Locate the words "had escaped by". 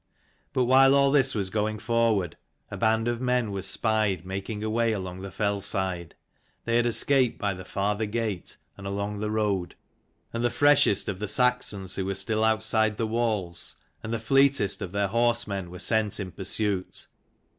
6.77-7.53